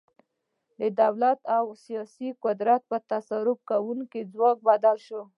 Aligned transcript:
د 0.79 0.81
دولت 1.01 1.39
او 1.57 1.65
سیاسي 1.85 2.29
قدرت 2.43 2.81
په 2.91 2.97
تصرف 3.11 3.59
کوونکي 3.69 4.19
ځواک 4.33 4.57
بدل 4.69 4.97
شو. 5.07 5.21